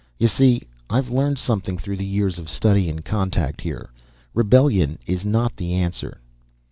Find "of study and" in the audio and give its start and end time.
2.39-3.05